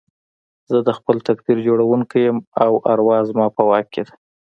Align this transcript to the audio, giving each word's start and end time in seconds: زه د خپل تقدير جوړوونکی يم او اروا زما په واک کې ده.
زه 0.71 0.77
د 0.87 0.89
خپل 0.97 1.17
تقدير 1.27 1.57
جوړوونکی 1.67 2.19
يم 2.27 2.37
او 2.63 2.71
اروا 2.91 3.19
زما 3.29 3.45
په 3.55 3.61
واک 3.69 3.85
کې 3.93 4.01
ده. 4.07 4.13